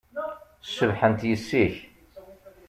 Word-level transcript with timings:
Cebḥent 0.75 1.21
yessi-k. 1.29 1.75